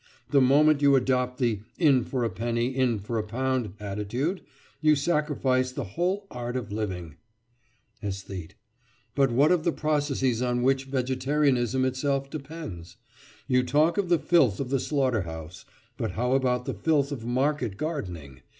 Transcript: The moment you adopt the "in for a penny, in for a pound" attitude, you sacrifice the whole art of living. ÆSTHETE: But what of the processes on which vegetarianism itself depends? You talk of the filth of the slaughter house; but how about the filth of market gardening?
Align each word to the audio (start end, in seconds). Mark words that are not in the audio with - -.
The 0.31 0.41
moment 0.41 0.81
you 0.81 0.95
adopt 0.95 1.37
the 1.37 1.59
"in 1.77 2.03
for 2.03 2.23
a 2.23 2.29
penny, 2.31 2.75
in 2.75 2.97
for 2.97 3.19
a 3.19 3.23
pound" 3.23 3.73
attitude, 3.79 4.41
you 4.81 4.95
sacrifice 4.95 5.71
the 5.71 5.83
whole 5.93 6.25
art 6.31 6.55
of 6.55 6.71
living. 6.71 7.17
ÆSTHETE: 8.01 8.53
But 9.13 9.31
what 9.31 9.51
of 9.51 9.63
the 9.63 9.71
processes 9.71 10.41
on 10.41 10.63
which 10.63 10.85
vegetarianism 10.85 11.85
itself 11.85 12.31
depends? 12.31 12.97
You 13.45 13.61
talk 13.61 13.99
of 13.99 14.09
the 14.09 14.17
filth 14.17 14.59
of 14.59 14.69
the 14.71 14.79
slaughter 14.79 15.21
house; 15.21 15.65
but 15.97 16.13
how 16.13 16.31
about 16.33 16.65
the 16.65 16.73
filth 16.73 17.11
of 17.11 17.23
market 17.23 17.77
gardening? 17.77 18.41